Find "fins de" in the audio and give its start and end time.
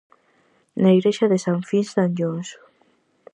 1.69-2.01